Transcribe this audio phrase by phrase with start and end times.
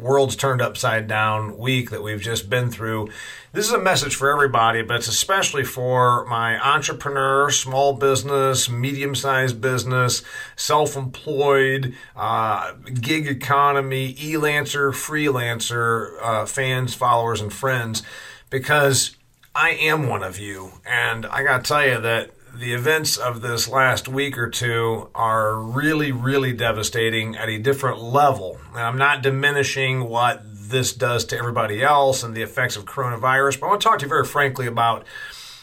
[0.00, 3.08] world's turned upside down week that we've just been through.
[3.52, 9.14] This is a message for everybody, but it's especially for my entrepreneur, small business, medium
[9.14, 10.22] sized business,
[10.56, 18.02] self employed, uh, gig economy, e lancer, freelancer uh, fans, followers, and friends,
[18.50, 19.16] because
[19.54, 20.72] I am one of you.
[20.86, 22.30] And I got to tell you that
[22.60, 28.02] the events of this last week or two are really, really devastating at a different
[28.02, 28.60] level.
[28.72, 33.58] And I'm not diminishing what this does to everybody else and the effects of coronavirus,
[33.58, 35.06] but I want to talk to you very frankly about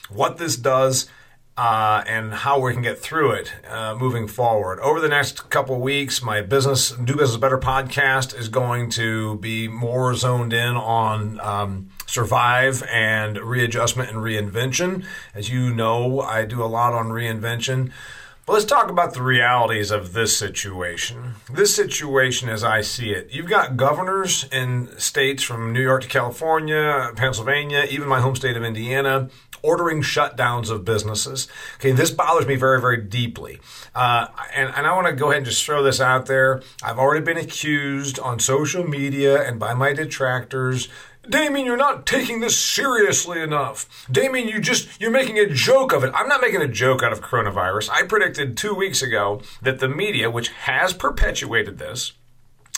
[0.09, 1.07] what this does
[1.55, 4.79] uh, and how we can get through it uh, moving forward.
[4.79, 9.67] Over the next couple weeks, my business Do Business Better podcast is going to be
[9.67, 15.05] more zoned in on um, survive and readjustment and reinvention.
[15.35, 17.91] As you know, I do a lot on reinvention.
[18.47, 21.33] But let's talk about the realities of this situation.
[21.51, 26.07] This situation, as I see it, you've got governors in states from New York to
[26.07, 29.29] California, Pennsylvania, even my home state of Indiana,
[29.61, 31.49] ordering shutdowns of businesses.
[31.75, 33.59] Okay, this bothers me very, very deeply.
[33.93, 36.61] Uh, and, and I want to go ahead and just throw this out there.
[36.81, 40.87] I've already been accused on social media and by my detractors
[41.29, 44.07] Damian, you're not taking this seriously enough.
[44.11, 46.11] Damian, you just, you're making a joke of it.
[46.15, 47.89] I'm not making a joke out of coronavirus.
[47.89, 52.13] I predicted two weeks ago that the media, which has perpetuated this,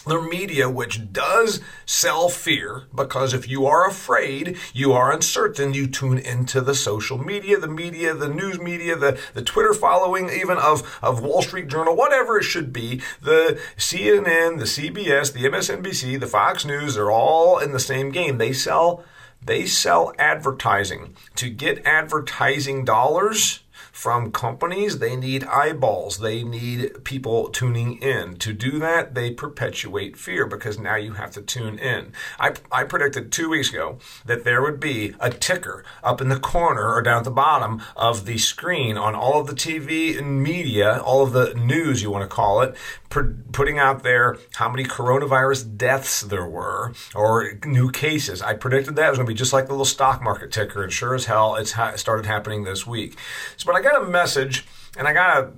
[0.05, 5.87] the media, which does sell fear, because if you are afraid, you are uncertain, you
[5.87, 10.57] tune into the social media, the media, the news media, the, the Twitter following, even
[10.57, 16.19] of, of Wall Street Journal, whatever it should be, the CNN, the CBS, the MSNBC,
[16.19, 18.37] the Fox News, they're all in the same game.
[18.37, 19.03] They sell,
[19.41, 21.15] they sell advertising.
[21.35, 24.99] To get advertising dollars, from companies.
[24.99, 26.19] They need eyeballs.
[26.19, 28.35] They need people tuning in.
[28.37, 32.13] To do that, they perpetuate fear because now you have to tune in.
[32.39, 36.39] I, I predicted two weeks ago that there would be a ticker up in the
[36.39, 40.41] corner or down at the bottom of the screen on all of the TV and
[40.41, 42.75] media, all of the news, you want to call it,
[43.09, 48.41] putting out there how many coronavirus deaths there were or new cases.
[48.41, 50.83] I predicted that it was going to be just like the little stock market ticker,
[50.83, 53.17] and sure as hell, it's ha- started happening this week.
[53.57, 54.65] So, but got a message,
[54.97, 55.51] and I got to.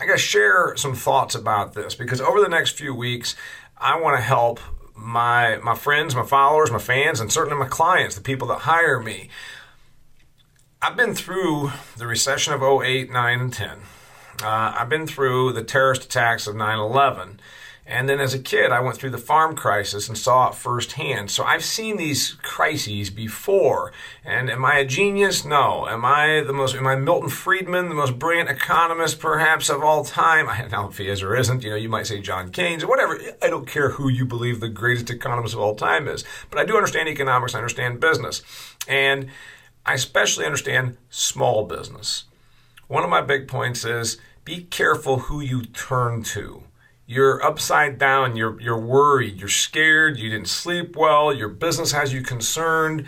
[0.00, 3.34] I got to share some thoughts about this because over the next few weeks,
[3.76, 4.60] I want to help
[4.94, 9.00] my my friends, my followers, my fans, and certainly my clients, the people that hire
[9.00, 9.28] me.
[10.80, 13.70] I've been through the recession of 08, 9, and 10.
[14.40, 17.40] Uh, I've been through the terrorist attacks of 9 11.
[17.90, 21.30] And then as a kid, I went through the farm crisis and saw it firsthand.
[21.30, 23.92] So I've seen these crises before.
[24.26, 25.42] And am I a genius?
[25.42, 25.88] No.
[25.88, 30.04] Am I the most, am I Milton Friedman, the most brilliant economist perhaps of all
[30.04, 30.50] time?
[30.50, 31.64] I don't know if he is or isn't.
[31.64, 33.18] You know, you might say John Keynes or whatever.
[33.40, 36.26] I don't care who you believe the greatest economist of all time is.
[36.50, 38.42] But I do understand economics, I understand business.
[38.86, 39.30] And
[39.86, 42.24] I especially understand small business.
[42.86, 46.64] One of my big points is be careful who you turn to.
[47.10, 52.12] You're upside down, you're, you're worried, you're scared, you didn't sleep well, your business has
[52.12, 53.06] you concerned,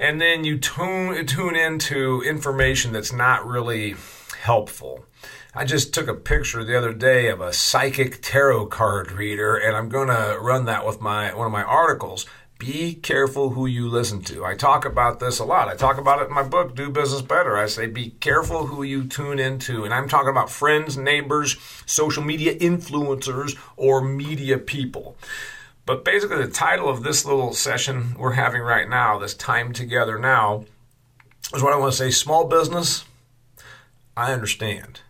[0.00, 3.94] and then you tune, tune into information that's not really
[4.40, 5.04] helpful.
[5.54, 9.76] I just took a picture the other day of a psychic tarot card reader, and
[9.76, 12.24] I'm going to run that with my one of my articles.
[12.58, 14.44] Be careful who you listen to.
[14.44, 15.68] I talk about this a lot.
[15.68, 17.56] I talk about it in my book, Do Business Better.
[17.56, 19.84] I say be careful who you tune into.
[19.84, 25.18] And I'm talking about friends, neighbors, social media influencers, or media people.
[25.84, 30.18] But basically, the title of this little session we're having right now, this time together
[30.18, 30.64] now,
[31.54, 33.04] is what I want to say small business.
[34.16, 35.00] I understand.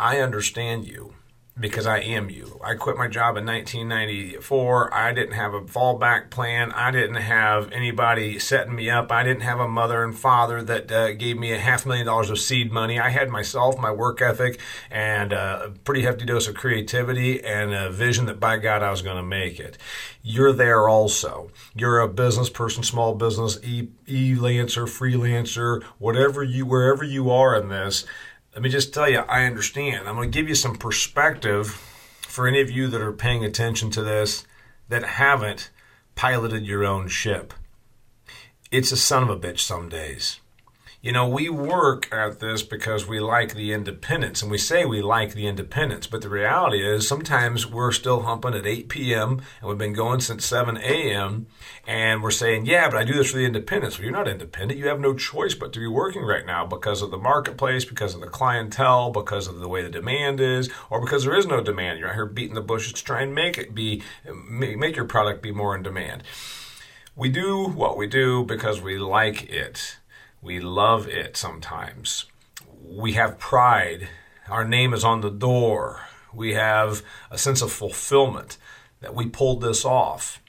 [0.00, 1.14] I understand you
[1.60, 2.60] because I am you.
[2.62, 4.94] I quit my job in 1994.
[4.94, 6.70] I didn't have a fallback plan.
[6.72, 9.10] I didn't have anybody setting me up.
[9.10, 12.30] I didn't have a mother and father that uh, gave me a half million dollars
[12.30, 12.98] of seed money.
[12.98, 14.60] I had myself, my work ethic,
[14.90, 18.90] and uh, a pretty hefty dose of creativity and a vision that by God I
[18.90, 19.78] was going to make it.
[20.22, 21.50] You're there also.
[21.74, 27.68] You're a business person, small business, e- e-lancer, freelancer, whatever you, wherever you are in
[27.68, 28.04] this
[28.58, 30.08] let me just tell you, I understand.
[30.08, 31.68] I'm going to give you some perspective
[32.22, 34.48] for any of you that are paying attention to this
[34.88, 35.70] that haven't
[36.16, 37.54] piloted your own ship.
[38.72, 40.40] It's a son of a bitch some days.
[41.00, 45.00] You know, we work at this because we like the independence, and we say we
[45.00, 49.40] like the independence, but the reality is sometimes we're still humping at 8 p.m.
[49.60, 51.46] and we've been going since 7 a.m.
[51.86, 53.96] and we're saying, yeah, but I do this for the independence.
[53.96, 54.80] Well, you're not independent.
[54.80, 58.16] You have no choice but to be working right now because of the marketplace, because
[58.16, 61.62] of the clientele, because of the way the demand is, or because there is no
[61.62, 62.00] demand.
[62.00, 64.02] You're out here beating the bushes to try and make it be,
[64.50, 66.24] make your product be more in demand.
[67.14, 69.98] We do what we do because we like it.
[70.40, 72.26] We love it sometimes.
[72.82, 74.08] We have pride.
[74.48, 76.02] Our name is on the door.
[76.32, 78.56] We have a sense of fulfillment
[79.00, 80.40] that we pulled this off.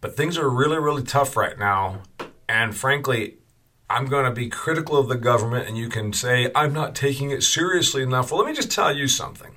[0.00, 2.02] But things are really, really tough right now.
[2.48, 3.36] And frankly,
[3.88, 7.30] I'm going to be critical of the government, and you can say, I'm not taking
[7.30, 8.30] it seriously enough.
[8.30, 9.55] Well, let me just tell you something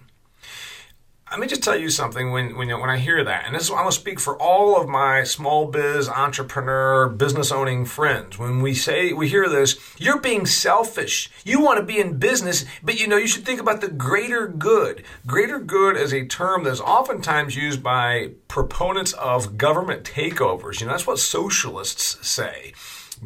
[1.32, 3.70] let me just tell you something when when, when I hear that, and this is
[3.70, 8.40] I'm gonna speak for all of my small biz, entrepreneur, business owning friends.
[8.40, 11.30] When we say we hear this, you're being selfish.
[11.46, 14.48] You want to be in business, but you know you should think about the greater
[14.48, 15.04] good.
[15.28, 20.80] Greater good is a term that's oftentimes used by proponents of government takeovers.
[20.80, 22.74] You know that's what socialists say.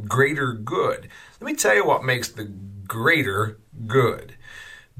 [0.07, 1.07] Greater good.
[1.39, 2.45] Let me tell you what makes the
[2.85, 4.35] greater good.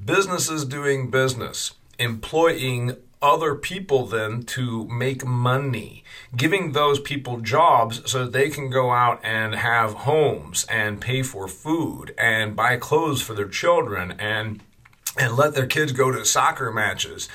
[0.03, 6.03] Businesses doing business employing other people then to make money,
[6.35, 11.23] giving those people jobs so that they can go out and have homes and pay
[11.23, 14.61] for food and buy clothes for their children and
[15.17, 17.29] and let their kids go to soccer matches.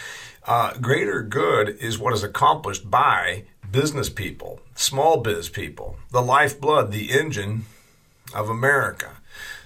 [0.45, 6.91] Uh, greater good is what is accomplished by business people, small biz people, the lifeblood,
[6.91, 7.67] the engine
[8.35, 9.19] of America.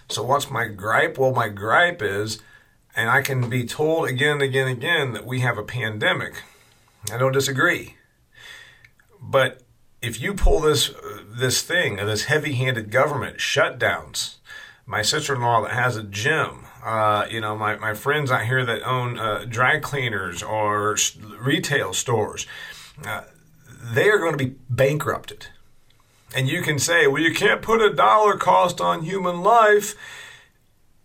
[0.08, 1.18] So, what's my gripe?
[1.18, 2.40] Well, my gripe is
[2.94, 6.42] and I can be told again and again and again that we have a pandemic.
[7.12, 7.96] I don't disagree.
[9.20, 9.62] But
[10.00, 10.90] if you pull this
[11.26, 14.36] this thing, this heavy-handed government shutdowns,
[14.84, 18.82] my sister-in-law that has a gym, uh, you know, my, my friends out here that
[18.82, 20.96] own uh, dry cleaners or
[21.38, 22.46] retail stores,
[23.06, 23.22] uh,
[23.82, 25.46] they are going to be bankrupted.
[26.34, 29.94] And you can say, well, you can't put a dollar cost on human life.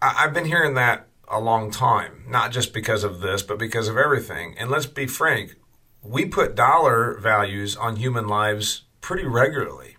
[0.02, 3.88] I- I've been hearing that a long time, not just because of this, but because
[3.88, 4.56] of everything.
[4.58, 5.56] And let's be frank,
[6.02, 9.98] we put dollar values on human lives pretty regularly.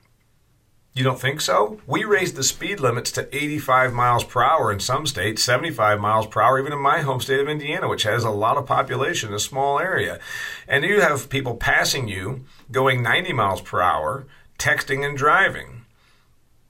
[0.99, 1.81] You don't think so?
[1.87, 6.27] We raised the speed limits to 85 miles per hour in some states, 75 miles
[6.27, 9.33] per hour, even in my home state of Indiana, which has a lot of population,
[9.33, 10.19] a small area.
[10.67, 14.27] And you have people passing you going 90 miles per hour,
[14.59, 15.78] texting and driving.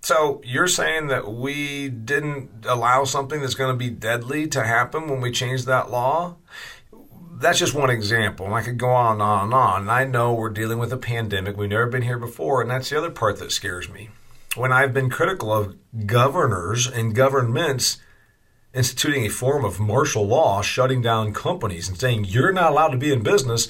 [0.09, 5.07] So you're saying that we didn't allow something that's going to be deadly to happen
[5.07, 6.37] when we changed that law?
[7.35, 8.47] That's just one example.
[8.47, 9.91] And I could go on and on and on.
[9.91, 11.59] I know we're dealing with a pandemic.
[11.59, 12.63] We've never been here before.
[12.63, 14.09] And that's the other part that scares me.
[14.57, 15.77] When I've been critical of
[16.07, 17.99] governors and governments
[18.73, 22.97] instituting a form of martial law, shutting down companies and saying you're not allowed to
[22.97, 23.69] be in business,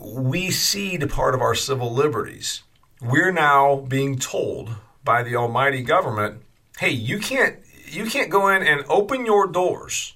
[0.00, 2.62] we cede part of our civil liberties.
[3.02, 6.42] We're now being told by the almighty government,
[6.78, 7.56] hey, you can't
[7.86, 10.14] you can't go in and open your doors.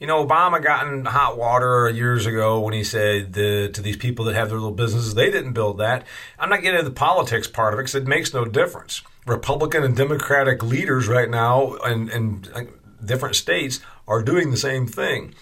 [0.00, 3.96] You know, Obama got in hot water years ago when he said the, to these
[3.96, 6.06] people that have their little businesses, they didn't build that.
[6.38, 9.02] I'm not getting into the politics part of it because it makes no difference.
[9.26, 12.62] Republican and Democratic leaders right now in, in uh,
[13.04, 15.34] different states are doing the same thing.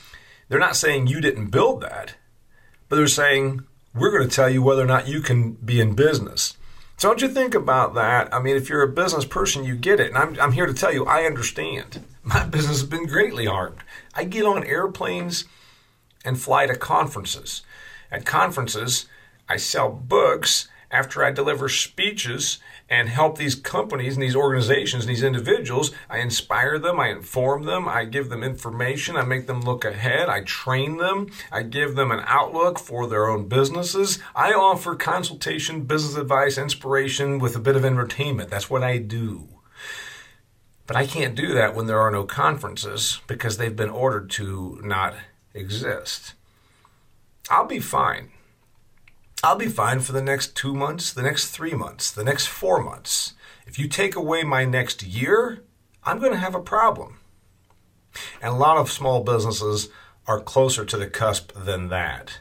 [0.49, 2.15] They're not saying you didn't build that,
[2.89, 3.63] but they're saying
[3.95, 6.56] we're going to tell you whether or not you can be in business.
[6.99, 8.33] So don't you think about that?
[8.33, 10.09] I mean, if you're a business person, you get it.
[10.09, 12.03] And I'm, I'm here to tell you, I understand.
[12.23, 13.77] My business has been greatly harmed.
[14.15, 15.45] I get on airplanes
[16.25, 17.63] and fly to conferences.
[18.11, 19.07] At conferences,
[19.49, 25.11] I sell books after I deliver speeches and help these companies and these organizations and
[25.11, 29.61] these individuals, I inspire them, I inform them, I give them information, I make them
[29.61, 34.19] look ahead, I train them, I give them an outlook for their own businesses.
[34.35, 38.49] I offer consultation, business advice, inspiration with a bit of entertainment.
[38.49, 39.49] That's what I do.
[40.87, 44.81] But I can't do that when there are no conferences because they've been ordered to
[44.83, 45.15] not
[45.53, 46.33] exist.
[47.51, 48.31] I'll be fine.
[49.43, 52.83] I'll be fine for the next two months, the next three months, the next four
[52.83, 53.35] months.
[53.67, 55.63] If you take away my next year,
[56.05, 57.19] I'm going to have a problem.
[58.41, 59.89] And a lot of small businesses
[60.27, 62.41] are closer to the cusp than that.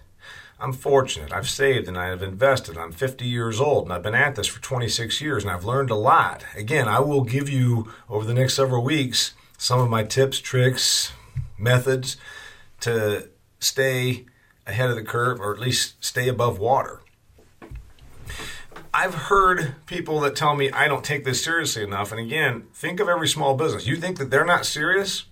[0.60, 1.34] I'm fortunate.
[1.34, 2.78] I've saved and I have invested.
[2.78, 5.90] I'm 50 years old and I've been at this for 26 years and I've learned
[5.90, 6.46] a lot.
[6.56, 11.12] Again, I will give you over the next several weeks some of my tips, tricks,
[11.58, 12.18] methods
[12.82, 14.26] to stay
[14.68, 17.02] ahead of the curve or at least stay above water.
[18.94, 22.12] I've heard people that tell me I don't take this seriously enough.
[22.12, 23.86] And again, think of every small business.
[23.86, 25.26] You think that they're not serious?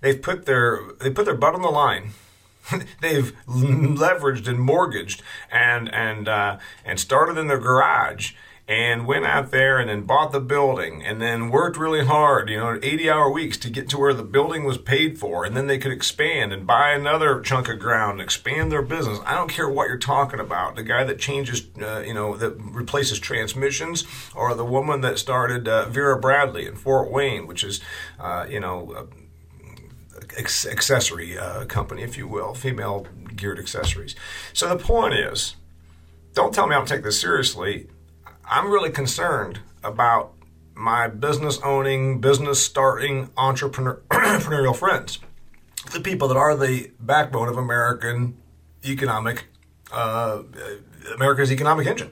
[0.00, 2.12] They've put their they put their butt on the line.
[3.00, 8.32] They've leveraged and mortgaged and and uh, and started in their garage
[8.70, 12.56] and went out there and then bought the building and then worked really hard, you
[12.56, 15.44] know, 80 hour weeks to get to where the building was paid for.
[15.44, 19.18] And then they could expand and buy another chunk of ground and expand their business.
[19.26, 20.76] I don't care what you're talking about.
[20.76, 24.04] The guy that changes, uh, you know, that replaces transmissions
[24.36, 27.80] or the woman that started uh, Vera Bradley in Fort Wayne, which is,
[28.20, 29.08] uh, you know,
[30.38, 34.14] accessory uh, company, if you will, female geared accessories.
[34.52, 35.56] So the point is,
[36.34, 37.88] don't tell me I don't take this seriously
[38.52, 40.32] I'm really concerned about
[40.74, 45.20] my business owning, business starting entrepreneur, entrepreneurial friends,
[45.92, 48.36] the people that are the backbone of American
[48.84, 49.46] economic,
[49.92, 50.42] uh,
[51.14, 52.10] America's economic engine.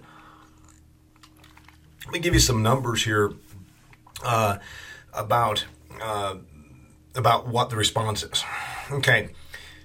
[2.04, 3.32] Let me give you some numbers here
[4.24, 4.58] uh,
[5.12, 5.66] about
[6.00, 6.36] uh,
[7.16, 8.44] about what the response is.
[8.92, 9.30] Okay,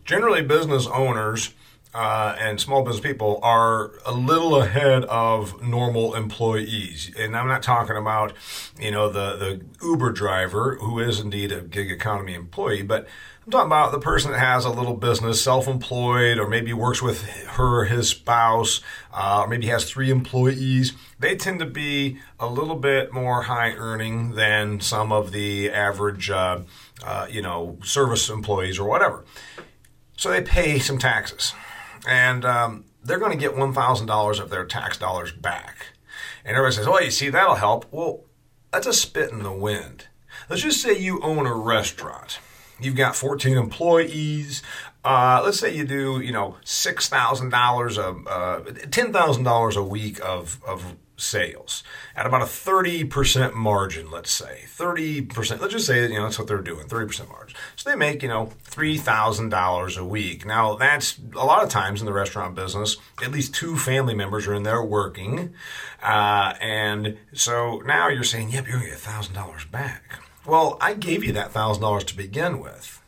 [0.05, 1.55] generally, business owners
[1.93, 7.11] uh, and small business people are a little ahead of normal employees.
[7.17, 8.33] And I'm not talking about,
[8.79, 13.07] you know, the, the Uber driver who is indeed a gig economy employee, but
[13.45, 17.23] I'm talking about the person that has a little business, self-employed, or maybe works with
[17.23, 18.79] her or his spouse,
[19.13, 20.93] uh, or maybe has three employees.
[21.19, 26.29] They tend to be a little bit more high earning than some of the average,
[26.29, 26.61] uh,
[27.05, 29.25] uh you know, service employees or whatever.
[30.15, 31.53] So they pay some taxes
[32.07, 35.87] and um, they're going to get $1,000 of their tax dollars back.
[36.45, 37.85] And everybody says, oh, you see, that'll help.
[37.91, 38.25] Well,
[38.71, 40.07] that's a spit in the wind.
[40.49, 42.39] Let's just say you own a restaurant.
[42.79, 44.61] You've got 14 employees.
[45.05, 50.95] Uh, let's say you do, you know, $6,000 of, uh, $10,000 a week of, of
[51.15, 51.83] sales
[52.15, 54.63] at about a 30% margin, let's say.
[54.65, 57.55] 30%, let's just say that, you know, that's what they're doing, 30% margin.
[57.75, 60.45] So they make, you know, $3,000 a week.
[60.45, 64.47] Now, that's a lot of times in the restaurant business, at least two family members
[64.47, 65.53] are in there working.
[66.01, 70.19] Uh, and so now you're saying, yep, you're going to get $1,000 back.
[70.45, 73.01] Well, I gave you that $1,000 to begin with.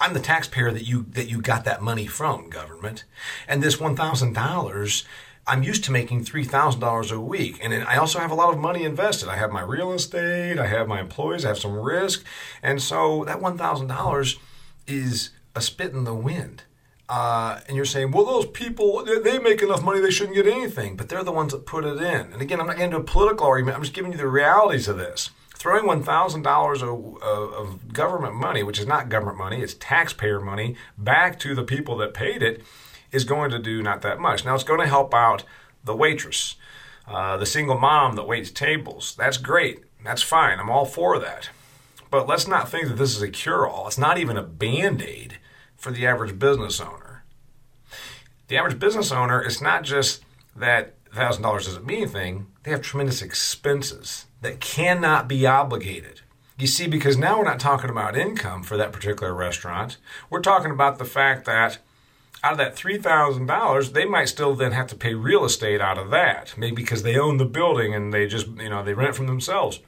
[0.00, 3.04] I'm the taxpayer that you that you got that money from, government.
[3.46, 5.04] And this $1,000
[5.46, 7.58] I'm used to making $3,000 a week.
[7.62, 9.28] And I also have a lot of money invested.
[9.28, 12.24] I have my real estate, I have my employees, I have some risk.
[12.62, 14.38] And so that $1,000
[14.86, 16.62] is a spit in the wind.
[17.08, 20.96] Uh, and you're saying, well, those people, they make enough money, they shouldn't get anything.
[20.96, 22.32] But they're the ones that put it in.
[22.32, 23.76] And again, I'm not getting into a political argument.
[23.76, 25.30] I'm just giving you the realities of this.
[25.56, 31.38] Throwing $1,000 of, of government money, which is not government money, it's taxpayer money, back
[31.40, 32.62] to the people that paid it
[33.12, 34.44] is going to do not that much.
[34.44, 35.44] Now, it's going to help out
[35.84, 36.56] the waitress,
[37.06, 39.14] uh, the single mom that waits tables.
[39.16, 39.80] That's great.
[40.02, 40.58] That's fine.
[40.58, 41.50] I'm all for that.
[42.10, 43.86] But let's not think that this is a cure all.
[43.86, 45.38] It's not even a band aid
[45.76, 47.24] for the average business owner.
[48.48, 50.22] The average business owner, it's not just
[50.54, 56.20] that $1,000 doesn't mean anything, they have tremendous expenses that cannot be obligated.
[56.58, 59.96] You see, because now we're not talking about income for that particular restaurant.
[60.30, 61.78] We're talking about the fact that
[62.42, 66.10] out of that $3,000, they might still then have to pay real estate out of
[66.10, 69.28] that, maybe because they own the building and they just, you know, they rent from
[69.28, 69.80] themselves.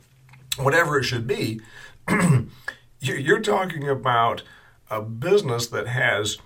[0.57, 1.61] Whatever it should be,
[3.01, 4.43] you're talking about
[4.89, 6.39] a business that has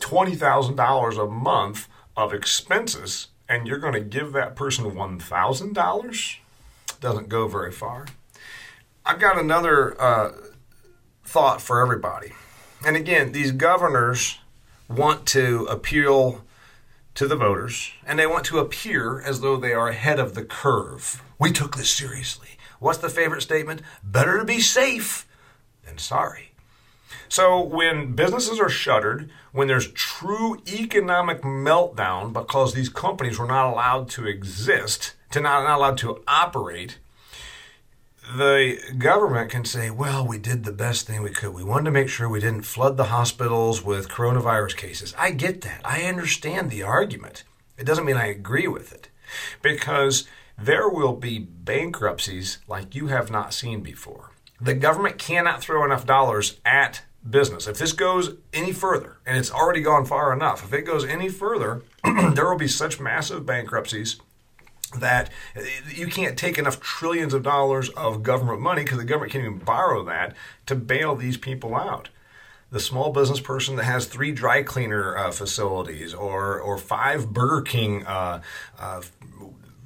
[0.00, 6.36] $20,000 a month of expenses and you're going to give that person $1,000?
[7.00, 8.06] Doesn't go very far.
[9.04, 10.32] I've got another uh,
[11.24, 12.32] thought for everybody.
[12.84, 14.38] And again, these governors
[14.88, 16.42] want to appeal
[17.14, 20.44] to the voters and they want to appear as though they are ahead of the
[20.44, 21.22] curve.
[21.38, 22.48] We took this seriously.
[22.78, 23.82] What's the favorite statement?
[24.04, 25.26] Better to be safe
[25.84, 26.50] than sorry.
[27.28, 33.70] So when businesses are shuttered, when there's true economic meltdown because these companies were not
[33.70, 36.98] allowed to exist, to not, not allowed to operate,
[38.34, 41.54] the government can say, well, we did the best thing we could.
[41.54, 45.14] We wanted to make sure we didn't flood the hospitals with coronavirus cases.
[45.16, 45.80] I get that.
[45.84, 47.44] I understand the argument.
[47.78, 49.08] It doesn't mean I agree with it
[49.62, 50.26] because
[50.58, 54.32] there will be bankruptcies like you have not seen before.
[54.60, 57.66] The government cannot throw enough dollars at business.
[57.66, 61.28] If this goes any further, and it's already gone far enough, if it goes any
[61.28, 64.18] further, there will be such massive bankruptcies
[65.00, 65.30] that
[65.92, 69.58] you can't take enough trillions of dollars of government money because the government can't even
[69.58, 70.34] borrow that
[70.66, 72.08] to bail these people out.
[72.70, 77.62] The small business person that has three dry cleaner uh, facilities or or five Burger
[77.62, 78.42] King uh,
[78.78, 79.02] uh,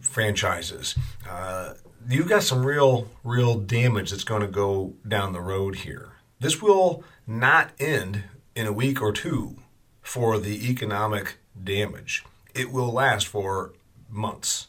[0.00, 0.96] franchises.
[1.28, 1.74] Uh,
[2.08, 6.12] you've got some real, real damage that's going to go down the road here.
[6.40, 8.24] This will not end
[8.54, 9.56] in a week or two
[10.00, 12.24] for the economic damage.
[12.54, 13.74] It will last for
[14.08, 14.68] months.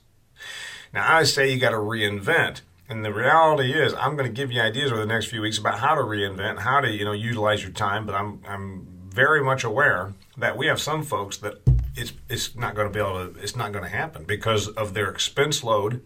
[0.93, 2.62] Now, I say you got to reinvent.
[2.89, 5.57] And the reality is, I'm going to give you ideas over the next few weeks
[5.57, 8.05] about how to reinvent, how to you know utilize your time.
[8.05, 11.55] But I'm I'm very much aware that we have some folks that
[11.95, 14.93] it's it's not going to be able to it's not going to happen because of
[14.93, 16.01] their expense load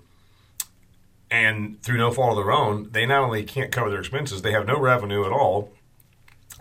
[1.30, 4.52] and through no fault of their own they not only can't cover their expenses they
[4.52, 5.72] have no revenue at all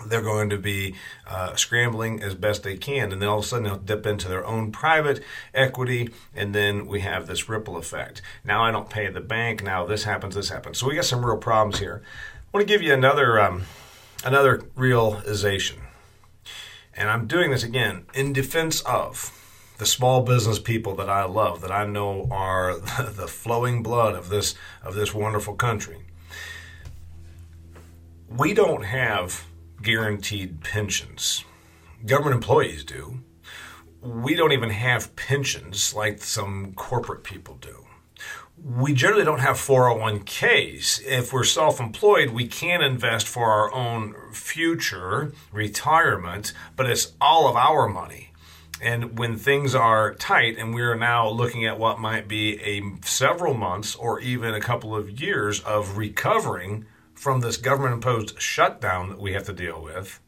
[0.07, 0.95] they're going to be
[1.27, 4.29] uh, scrambling as best they can and then all of a sudden they'll dip into
[4.29, 5.23] their own private
[5.53, 8.21] equity and then we have this ripple effect.
[8.45, 10.79] Now i don't pay the bank now this happens this happens.
[10.79, 12.03] So we got some real problems here.
[12.37, 13.65] I want to give you another um,
[14.25, 15.79] another realization.
[16.97, 19.33] And I'm doing this again in defense of
[19.79, 24.29] the small business people that I love, that I know are the flowing blood of
[24.29, 25.99] this of this wonderful country.
[28.29, 29.45] We don't have
[29.85, 31.45] guaranteed pensions.
[32.05, 33.21] Government employees do.
[34.01, 37.85] We don't even have pensions like some corporate people do
[38.63, 41.05] we generally don't have 401ks.
[41.05, 47.49] If we're self employed, we can invest for our own future retirement, but it's all
[47.49, 48.31] of our money.
[48.81, 53.55] And when things are tight and we're now looking at what might be a several
[53.55, 56.87] months or even a couple of years of recovering
[57.25, 60.21] from this government imposed shutdown that we have to deal with,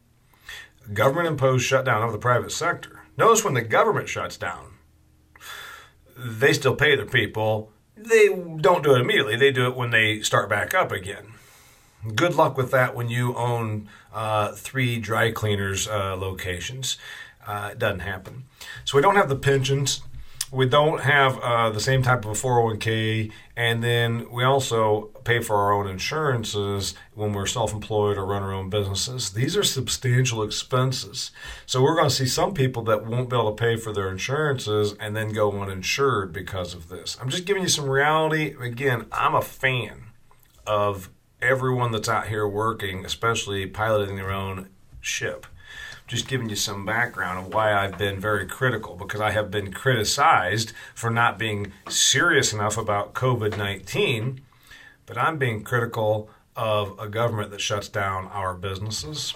[0.93, 3.03] government imposed shutdown of the private sector.
[3.17, 4.73] Notice when the government shuts down,
[6.17, 9.37] they still pay their people they don't do it immediately.
[9.37, 11.33] They do it when they start back up again.
[12.15, 16.99] Good luck with that when you own uh, three dry cleaners uh, locations.
[17.47, 18.45] Uh, it doesn't happen.
[18.85, 20.03] So we don't have the pensions
[20.53, 25.41] we don't have uh, the same type of a 401k, and then we also pay
[25.41, 29.31] for our own insurances when we're self employed or run our own businesses.
[29.31, 31.33] These are substantial expenses.
[31.67, 34.11] So we're going to see some people that won't be able to pay for their
[34.11, 37.17] insurances and then go uninsured because of this.
[37.21, 38.55] I'm just giving you some reality.
[38.61, 40.05] Again, I'm a fan
[40.67, 41.11] of
[41.43, 44.69] everyone that's out here working, especially piloting their own
[45.01, 45.47] ship
[46.07, 49.73] just giving you some background of why I've been very critical because I have been
[49.73, 54.41] criticized for not being serious enough about COVID 19,
[55.07, 59.35] but I'm being critical of a government that shuts down our businesses.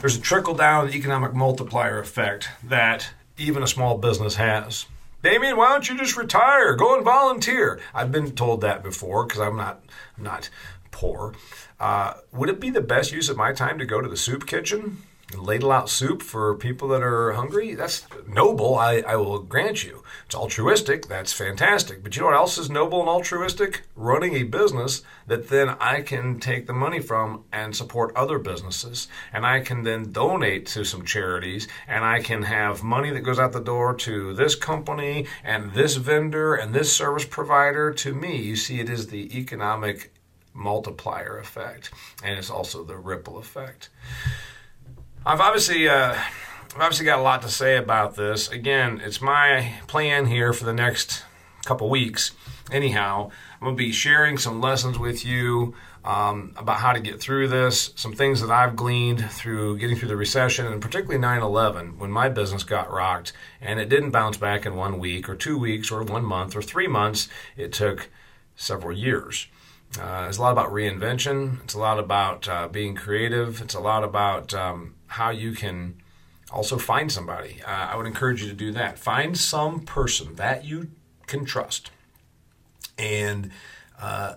[0.00, 4.86] There's a trickle down economic multiplier effect that even a small business has.
[5.22, 6.74] Damian, why don't you just retire?
[6.74, 7.80] Go and volunteer.
[7.94, 9.82] I've been told that before because I'm not
[10.16, 10.50] I'm not
[10.90, 11.34] poor.
[11.80, 14.46] Uh, would it be the best use of my time to go to the soup
[14.46, 15.02] kitchen?
[15.34, 20.04] Ladle out soup for people that are hungry, that's noble, I, I will grant you.
[20.26, 22.02] It's altruistic, that's fantastic.
[22.02, 23.82] But you know what else is noble and altruistic?
[23.96, 29.08] Running a business that then I can take the money from and support other businesses.
[29.32, 33.38] And I can then donate to some charities and I can have money that goes
[33.38, 37.92] out the door to this company and this vendor and this service provider.
[37.94, 40.12] To me, you see, it is the economic
[40.54, 41.90] multiplier effect
[42.24, 43.90] and it's also the ripple effect.
[45.28, 48.48] I've obviously uh, I've obviously got a lot to say about this.
[48.48, 51.24] Again, it's my plan here for the next
[51.64, 52.30] couple weeks.
[52.70, 57.20] Anyhow, I'm going to be sharing some lessons with you um, about how to get
[57.20, 61.42] through this, some things that I've gleaned through getting through the recession, and particularly 9
[61.42, 65.34] 11 when my business got rocked and it didn't bounce back in one week or
[65.34, 67.28] two weeks or one month or three months.
[67.56, 68.10] It took
[68.54, 69.48] several years.
[70.00, 71.64] Uh, it's a lot about reinvention.
[71.64, 73.60] It's a lot about uh, being creative.
[73.60, 76.00] It's a lot about um, how you can
[76.50, 77.62] also find somebody.
[77.62, 78.98] Uh, I would encourage you to do that.
[78.98, 80.90] Find some person that you
[81.26, 81.90] can trust
[82.98, 83.50] and
[84.00, 84.34] uh,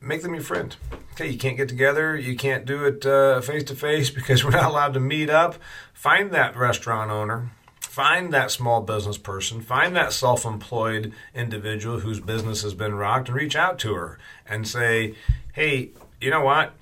[0.00, 0.74] make them your friend.
[1.12, 3.02] Okay, you can't get together, you can't do it
[3.44, 5.56] face to face because we're not allowed to meet up.
[5.92, 7.50] Find that restaurant owner.
[7.80, 13.28] Find that small business person, find that self employed individual whose business has been rocked,
[13.28, 15.14] and reach out to her and say,
[15.52, 16.72] Hey, you know what?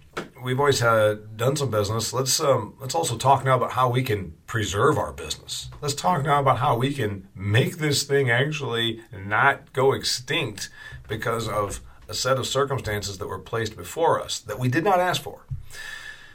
[0.42, 2.12] We've always had done some business.
[2.12, 5.68] Let's um, let's also talk now about how we can preserve our business.
[5.80, 10.70] Let's talk now about how we can make this thing actually not go extinct
[11.08, 14.98] because of a set of circumstances that were placed before us that we did not
[14.98, 15.46] ask for.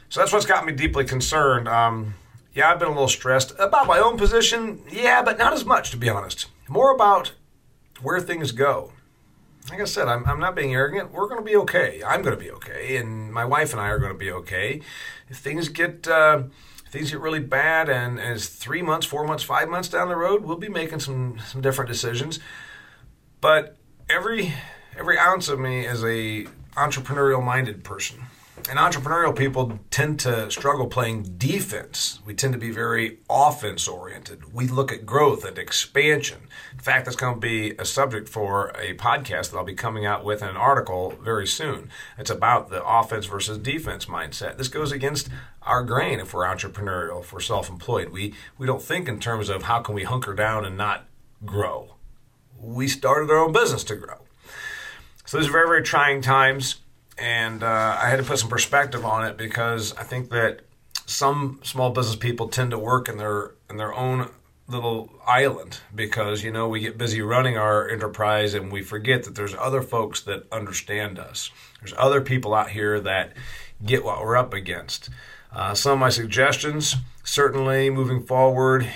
[0.08, 1.68] So that's what's got me deeply concerned.
[1.68, 2.14] Um,
[2.54, 4.82] yeah, I've been a little stressed about my own position.
[4.90, 6.46] Yeah, but not as much, to be honest.
[6.68, 7.32] More about
[8.00, 8.92] where things go
[9.70, 11.12] like I said, I'm, I'm not being arrogant.
[11.12, 12.02] We're going to be okay.
[12.06, 14.80] I'm going to be okay, and my wife and I are going to be okay.
[15.28, 16.44] If things get uh,
[16.84, 20.16] if things get really bad, and as three months, four months, five months down the
[20.16, 22.38] road, we'll be making some some different decisions.
[23.40, 23.76] But
[24.08, 24.54] every
[24.96, 28.26] every ounce of me is a entrepreneurial minded person.
[28.68, 32.18] And entrepreneurial people tend to struggle playing defense.
[32.26, 34.52] We tend to be very offense oriented.
[34.52, 36.48] We look at growth and expansion.
[36.72, 40.04] In fact, that's going to be a subject for a podcast that I'll be coming
[40.04, 41.90] out with in an article very soon.
[42.18, 44.56] It's about the offense versus defense mindset.
[44.58, 45.28] This goes against
[45.62, 48.08] our grain if we're entrepreneurial, if we're self employed.
[48.08, 51.06] We, we don't think in terms of how can we hunker down and not
[51.44, 51.94] grow.
[52.60, 54.22] We started our own business to grow.
[55.24, 56.76] So these are very, very trying times
[57.18, 60.60] and uh, I had to put some perspective on it because I think that
[61.06, 64.28] some small business people tend to work in their in their own
[64.68, 69.34] little island because you know we get busy running our enterprise and we forget that
[69.34, 71.50] there's other folks that understand us.
[71.80, 73.32] There's other people out here that
[73.84, 75.08] get what we're up against.
[75.52, 78.88] Uh, some of my suggestions, certainly moving forward,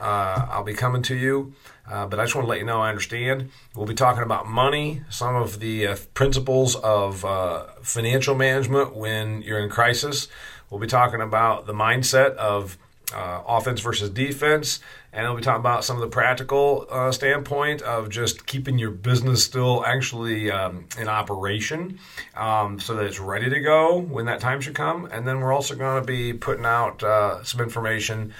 [0.00, 1.54] uh, I'll be coming to you.
[1.90, 3.50] Uh, but I just want to let you know I understand.
[3.74, 9.42] We'll be talking about money, some of the uh, principles of uh, financial management when
[9.42, 10.28] you're in crisis.
[10.68, 12.76] We'll be talking about the mindset of
[13.14, 14.80] uh, offense versus defense,
[15.14, 18.90] and we'll be talking about some of the practical uh, standpoint of just keeping your
[18.90, 21.98] business still actually um, in operation
[22.36, 25.06] um, so that it's ready to go when that time should come.
[25.06, 27.00] And then we're also going to be putting out
[27.46, 28.34] some information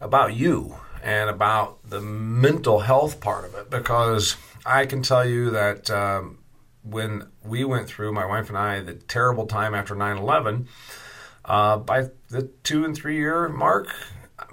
[0.00, 0.74] about you
[1.04, 6.38] and about the mental health part of it because I can tell you that um,
[6.82, 10.66] when we went through, my wife and I, the terrible time after 9 11,
[11.44, 13.94] uh, by the two and three year mark,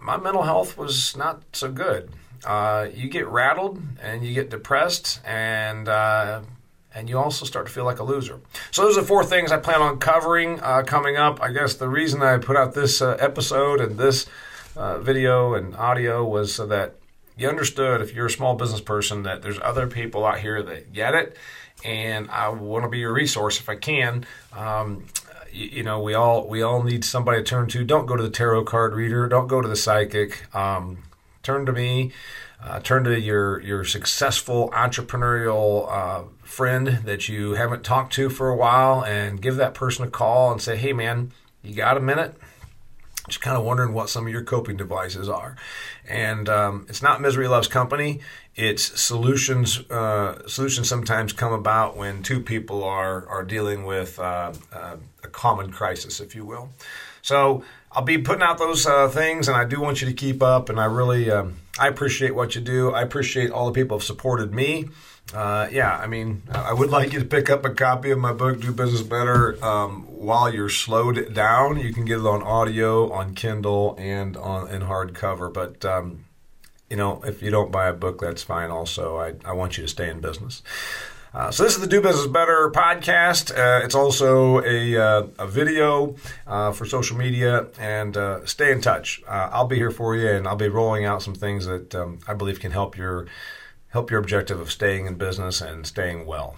[0.04, 2.12] my mental health was not so good.
[2.44, 6.42] Uh, you get rattled and you get depressed and uh,
[6.94, 8.42] and you also start to feel like a loser.
[8.72, 11.42] So those are four things I plan on covering uh, coming up.
[11.42, 14.26] I guess the reason I put out this uh, episode and this
[14.76, 16.96] uh, video and audio was so that
[17.38, 20.94] you understood if you're a small business person that there's other people out here that
[20.94, 21.38] get it
[21.84, 24.26] and I want to be your resource if I can.
[24.54, 25.06] Um,
[25.52, 27.84] you, you, know, we all we all need somebody to turn to.
[27.84, 29.28] Don't go to the tarot card reader.
[29.28, 30.54] Don't go to the psychic.
[30.56, 31.04] Um,
[31.44, 32.12] turn to me.
[32.64, 38.50] Uh, turn to your your successful entrepreneurial uh, friend that you haven't talked to for
[38.50, 41.32] a while, and give that person a call and say, "Hey, man,
[41.64, 42.36] you got a minute?
[43.32, 45.56] Just kind of wondering what some of your coping devices are.
[46.08, 48.20] And um, it's not misery loves company.
[48.56, 49.80] It's solutions.
[49.89, 55.28] Uh, solutions sometimes come about when two people are are dealing with uh, uh, a
[55.28, 56.70] common crisis, if you will.
[57.22, 60.44] So I'll be putting out those uh, things, and I do want you to keep
[60.44, 60.70] up.
[60.70, 62.91] And I really um, I appreciate what you do.
[62.91, 64.89] I appreciate all the people who have supported me
[65.34, 68.34] uh, yeah, I mean, I would like you to pick up a copy of my
[68.34, 71.80] book, Do Business Better, um, while you're slowed down.
[71.80, 75.52] You can get it on audio, on Kindle, and on in hardcover.
[75.54, 76.26] But um,
[76.90, 78.70] you know, if you don't buy a book, that's fine.
[78.70, 80.62] Also, I, I want you to stay in business.
[81.34, 83.58] Uh, so this is the Do Business Better podcast.
[83.58, 88.82] Uh, it's also a, uh, a video uh, for social media, and uh, stay in
[88.82, 89.22] touch.
[89.26, 92.20] Uh, I'll be here for you, and I'll be rolling out some things that um,
[92.28, 93.28] I believe can help your
[93.92, 96.56] help your objective of staying in business and staying well.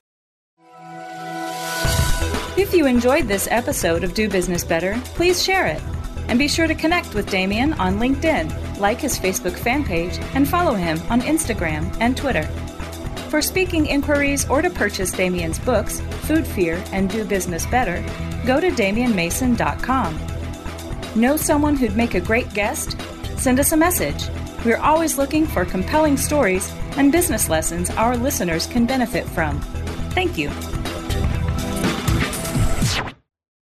[2.56, 5.82] If you enjoyed this episode of Do Business Better, please share it.
[6.28, 10.48] And be sure to connect with Damian on LinkedIn, like his Facebook fan page, and
[10.48, 12.44] follow him on Instagram and Twitter.
[13.30, 18.04] For speaking inquiries or to purchase Damian's books, Food Fear and Do Business Better,
[18.46, 20.20] go to damianmason.com.
[21.20, 22.96] Know someone who'd make a great guest?
[23.38, 24.30] Send us a message.
[24.66, 29.60] We're always looking for compelling stories and business lessons our listeners can benefit from.
[30.12, 30.50] Thank you.